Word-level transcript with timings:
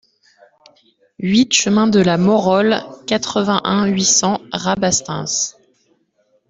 huit 1.19 1.53
chemin 1.53 1.85
de 1.85 1.99
la 1.99 2.17
Maurole, 2.17 2.81
quatre-vingt-un, 3.05 3.85
huit 3.85 4.03
cents, 4.05 4.41
Rabastens 4.51 5.55